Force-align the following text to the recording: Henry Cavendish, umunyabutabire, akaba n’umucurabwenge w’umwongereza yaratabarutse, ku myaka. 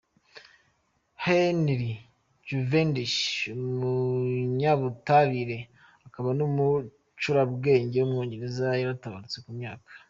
Henry 1.25 1.91
Cavendish, 2.47 3.19
umunyabutabire, 3.55 5.57
akaba 6.07 6.29
n’umucurabwenge 6.37 7.97
w’umwongereza 7.99 8.65
yaratabarutse, 8.81 9.37
ku 9.45 9.49
myaka. 9.59 9.89